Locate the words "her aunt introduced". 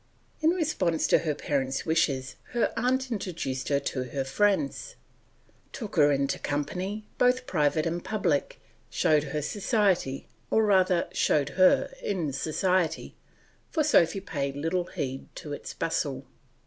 2.53-3.69